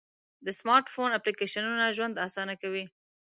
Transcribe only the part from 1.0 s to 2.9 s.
اپلیکیشنونه ژوند آسانه کوي.